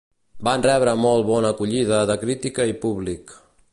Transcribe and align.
Van 0.47 0.63
rebre 0.65 0.95
molt 1.01 1.27
bona 1.27 1.51
acollida 1.55 1.99
de 2.13 2.17
crítica 2.25 2.67
i 2.73 2.77
públic. 2.87 3.37